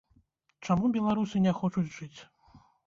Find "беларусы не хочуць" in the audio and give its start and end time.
0.97-1.89